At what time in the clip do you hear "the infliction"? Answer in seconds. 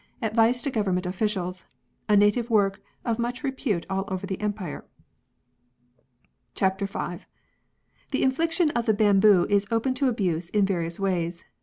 8.09-8.71